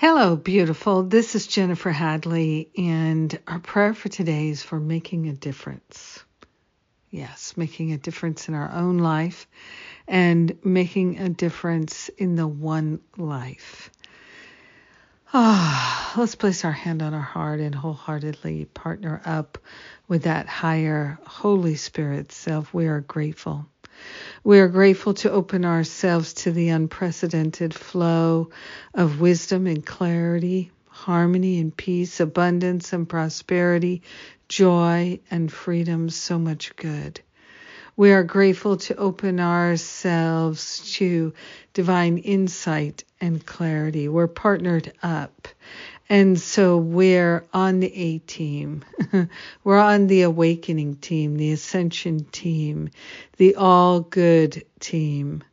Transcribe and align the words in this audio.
Hello, 0.00 0.34
beautiful. 0.34 1.02
This 1.02 1.34
is 1.34 1.46
Jennifer 1.46 1.90
Hadley, 1.90 2.70
and 2.74 3.38
our 3.46 3.58
prayer 3.58 3.92
for 3.92 4.08
today 4.08 4.48
is 4.48 4.62
for 4.62 4.80
making 4.80 5.28
a 5.28 5.34
difference. 5.34 6.24
Yes, 7.10 7.54
making 7.58 7.92
a 7.92 7.98
difference 7.98 8.48
in 8.48 8.54
our 8.54 8.72
own 8.72 8.96
life 8.96 9.46
and 10.08 10.56
making 10.64 11.18
a 11.18 11.28
difference 11.28 12.08
in 12.16 12.34
the 12.34 12.48
one 12.48 13.00
life. 13.18 13.90
Ah, 15.34 16.14
let's 16.16 16.34
place 16.34 16.64
our 16.64 16.72
hand 16.72 17.02
on 17.02 17.12
our 17.12 17.20
heart 17.20 17.60
and 17.60 17.74
wholeheartedly 17.74 18.64
partner 18.72 19.20
up 19.26 19.58
with 20.08 20.22
that 20.22 20.46
higher 20.46 21.18
Holy 21.26 21.74
Spirit 21.74 22.32
self. 22.32 22.72
We 22.72 22.86
are 22.86 23.02
grateful. 23.02 23.66
We 24.44 24.60
are 24.60 24.68
grateful 24.68 25.14
to 25.14 25.30
open 25.30 25.64
ourselves 25.64 26.32
to 26.34 26.52
the 26.52 26.70
unprecedented 26.70 27.74
flow 27.74 28.50
of 28.94 29.20
wisdom 29.20 29.66
and 29.66 29.84
clarity, 29.84 30.70
harmony 30.88 31.60
and 31.60 31.76
peace, 31.76 32.20
abundance 32.20 32.92
and 32.92 33.08
prosperity, 33.08 34.02
joy 34.48 35.20
and 35.30 35.52
freedom, 35.52 36.10
so 36.10 36.38
much 36.38 36.74
good. 36.76 37.20
We 38.00 38.12
are 38.12 38.24
grateful 38.24 38.78
to 38.78 38.96
open 38.96 39.40
ourselves 39.40 40.94
to 40.94 41.34
divine 41.74 42.16
insight 42.16 43.04
and 43.20 43.44
clarity. 43.44 44.08
We're 44.08 44.26
partnered 44.26 44.94
up 45.02 45.46
and 46.08 46.40
so 46.40 46.78
we're 46.78 47.44
on 47.52 47.80
the 47.80 47.94
A 47.94 48.20
team. 48.20 48.86
we're 49.64 49.78
on 49.78 50.06
the 50.06 50.22
awakening 50.22 50.96
team, 50.96 51.36
the 51.36 51.52
ascension 51.52 52.24
team, 52.32 52.88
the 53.36 53.56
all 53.56 54.00
good 54.00 54.64
team, 54.80 55.44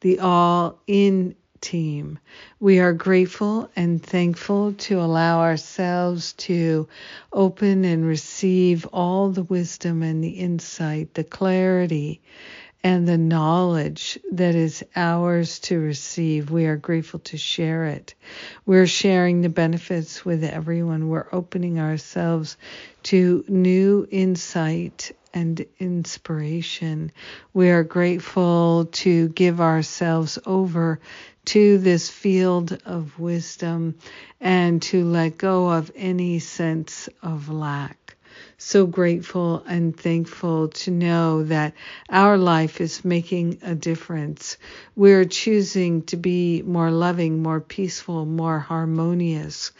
the 0.00 0.20
all 0.20 0.78
in 0.86 1.34
team. 1.60 2.18
We 2.60 2.80
are 2.80 2.92
grateful 2.92 3.70
and 3.76 4.02
thankful 4.02 4.72
to 4.74 5.00
allow 5.00 5.40
ourselves 5.40 6.32
to 6.34 6.88
open 7.32 7.84
and 7.84 8.04
receive 8.06 8.86
all 8.86 9.30
the 9.30 9.42
wisdom 9.42 10.02
and 10.02 10.22
the 10.22 10.30
insight, 10.30 11.14
the 11.14 11.24
clarity 11.24 12.20
and 12.84 13.08
the 13.08 13.18
knowledge 13.18 14.16
that 14.30 14.54
is 14.54 14.84
ours 14.94 15.58
to 15.58 15.78
receive. 15.78 16.50
We 16.50 16.66
are 16.66 16.76
grateful 16.76 17.18
to 17.20 17.36
share 17.36 17.86
it. 17.86 18.14
We're 18.64 18.86
sharing 18.86 19.40
the 19.40 19.48
benefits 19.48 20.24
with 20.24 20.44
everyone. 20.44 21.08
We're 21.08 21.26
opening 21.32 21.80
ourselves 21.80 22.56
to 23.04 23.44
new 23.48 24.06
insight 24.10 25.10
and 25.36 25.66
inspiration. 25.78 27.12
We 27.52 27.68
are 27.68 27.82
grateful 27.84 28.86
to 29.04 29.28
give 29.28 29.60
ourselves 29.60 30.38
over 30.46 30.98
to 31.44 31.76
this 31.76 32.08
field 32.08 32.78
of 32.86 33.18
wisdom 33.18 33.96
and 34.40 34.80
to 34.80 35.04
let 35.04 35.36
go 35.36 35.68
of 35.70 35.92
any 35.94 36.38
sense 36.38 37.10
of 37.22 37.50
lack 37.50 38.06
so 38.58 38.86
grateful 38.86 39.62
and 39.66 39.94
thankful 39.98 40.68
to 40.68 40.90
know 40.90 41.44
that 41.44 41.74
our 42.08 42.38
life 42.38 42.80
is 42.80 43.04
making 43.04 43.58
a 43.62 43.74
difference. 43.74 44.56
We're 44.94 45.26
choosing 45.26 46.02
to 46.04 46.16
be 46.16 46.62
more 46.62 46.90
loving, 46.90 47.42
more 47.42 47.60
peaceful, 47.60 48.24
more 48.24 48.58
harmonious. 48.58 49.72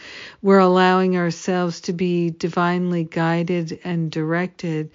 We're 0.42 0.58
allowing 0.58 1.16
ourselves 1.16 1.80
to 1.82 1.92
be 1.92 2.30
divinely 2.30 3.04
guided 3.04 3.80
and 3.82 4.10
directed 4.10 4.90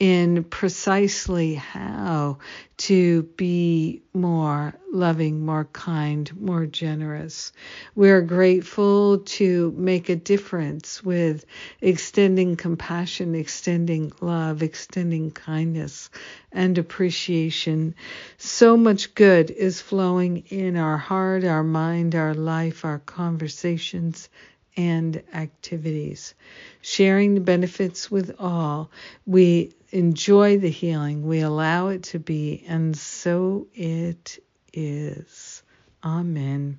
in 0.00 0.42
precisely 0.44 1.54
how 1.54 2.38
to 2.76 3.22
be 3.36 4.02
more 4.12 4.74
loving, 4.92 5.46
more 5.46 5.66
kind, 5.66 6.30
more 6.40 6.66
generous. 6.66 7.52
We're 7.94 8.20
grateful 8.20 9.18
to 9.18 9.72
make 9.76 10.08
a 10.08 10.16
difference 10.16 11.02
with 11.04 11.44
extending 11.80 12.56
compassion, 12.56 13.36
extending 13.36 14.12
love, 14.20 14.62
extending 14.62 15.30
kindness 15.30 16.10
and 16.50 16.76
appreciation. 16.76 17.94
So 18.36 18.76
much 18.76 19.14
good 19.14 19.50
is 19.50 19.80
flowing 19.80 20.38
in 20.48 20.76
our 20.76 20.98
heart, 20.98 21.44
our 21.44 21.64
mind, 21.64 22.16
our 22.16 22.34
life, 22.34 22.84
our 22.84 22.98
conversations, 22.98 24.28
and 24.76 25.22
activities. 25.32 26.34
Sharing 26.82 27.34
the 27.34 27.40
benefits 27.40 28.10
with 28.10 28.34
all, 28.40 28.90
we 29.26 29.72
enjoy 29.94 30.58
the 30.58 30.70
healing, 30.70 31.26
we 31.26 31.40
allow 31.40 31.88
it 31.88 32.02
to 32.04 32.18
be, 32.18 32.64
and 32.66 32.96
so 32.96 33.68
it 33.74 34.42
is. 34.72 35.62
Amen. 36.02 36.78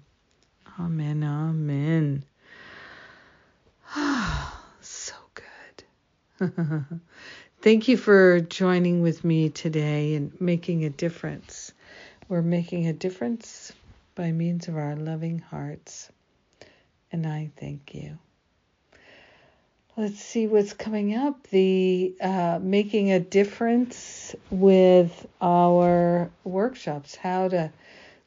Amen. 0.80 1.24
Amen. 1.24 2.26
so 4.82 5.14
good. 5.34 6.52
Thank 7.62 7.88
you 7.88 7.98
for 7.98 8.42
joining 8.42 9.02
with 9.02 9.24
me 9.24 9.50
today 9.50 10.16
and 10.16 10.40
making 10.42 10.84
a 10.84 10.90
difference. 10.90 11.72
We're 12.28 12.42
making 12.42 12.88
a 12.88 12.94
difference 12.94 13.72
by 14.14 14.32
means 14.32 14.68
of 14.68 14.76
our 14.76 14.96
loving 14.96 15.40
hearts 15.40 16.12
and 17.12 17.26
I 17.26 17.50
thank 17.56 17.96
you. 17.96 18.18
Let's 19.98 20.20
see 20.20 20.46
what's 20.46 20.74
coming 20.74 21.16
up. 21.16 21.48
The 21.48 22.14
uh, 22.20 22.60
making 22.62 23.14
a 23.14 23.20
difference 23.22 24.36
with 24.52 25.26
our 25.40 26.30
workshops, 26.44 27.16
how 27.16 27.48
to 27.48 27.72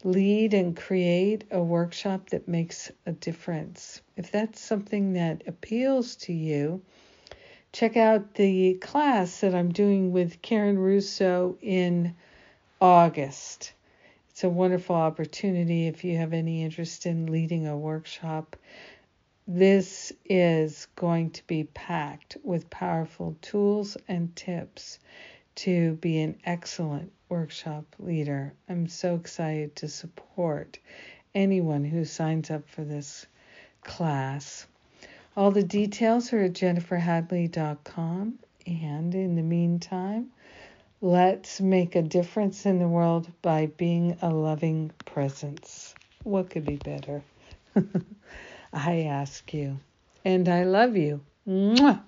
lead 0.02 0.54
and 0.54 0.74
create 0.74 1.44
a 1.50 1.62
workshop 1.62 2.30
that 2.30 2.48
makes 2.48 2.90
a 3.04 3.12
difference. 3.12 4.00
If 4.16 4.32
that's 4.32 4.62
something 4.62 5.12
that 5.12 5.42
appeals 5.46 6.16
to 6.16 6.32
you, 6.32 6.80
check 7.70 7.98
out 7.98 8.32
the 8.32 8.74
class 8.74 9.40
that 9.40 9.54
I'm 9.54 9.70
doing 9.70 10.10
with 10.10 10.40
Karen 10.40 10.78
Russo 10.78 11.58
in 11.60 12.14
August. 12.80 13.74
It's 14.30 14.42
a 14.42 14.48
wonderful 14.48 14.96
opportunity 14.96 15.86
if 15.86 16.02
you 16.02 16.16
have 16.16 16.32
any 16.32 16.62
interest 16.62 17.04
in 17.04 17.26
leading 17.26 17.66
a 17.66 17.76
workshop. 17.76 18.56
This 19.48 20.12
is 20.26 20.86
going 20.94 21.30
to 21.30 21.46
be 21.46 21.64
packed 21.64 22.36
with 22.44 22.68
powerful 22.68 23.36
tools 23.40 23.96
and 24.06 24.36
tips 24.36 24.98
to 25.56 25.94
be 25.94 26.20
an 26.20 26.38
excellent 26.44 27.10
workshop 27.28 27.84
leader. 27.98 28.52
I'm 28.68 28.86
so 28.86 29.14
excited 29.14 29.74
to 29.76 29.88
support 29.88 30.78
anyone 31.34 31.82
who 31.82 32.04
signs 32.04 32.50
up 32.50 32.68
for 32.68 32.84
this 32.84 33.26
class. 33.82 34.66
All 35.34 35.50
the 35.50 35.64
details 35.64 36.32
are 36.32 36.42
at 36.42 36.52
jenniferhadley.com. 36.52 38.38
And 38.66 39.14
in 39.14 39.34
the 39.34 39.42
meantime, 39.42 40.30
Let's 41.00 41.60
make 41.60 41.94
a 41.94 42.02
difference 42.02 42.66
in 42.66 42.80
the 42.80 42.88
world 42.88 43.30
by 43.40 43.66
being 43.66 44.18
a 44.20 44.30
loving 44.30 44.90
presence. 45.04 45.94
What 46.24 46.50
could 46.50 46.64
be 46.64 46.74
better? 46.74 47.22
I 48.72 49.02
ask 49.02 49.54
you, 49.54 49.80
and 50.24 50.48
I 50.48 50.64
love 50.64 50.96
you. 50.96 51.20
Mwah! 51.46 52.02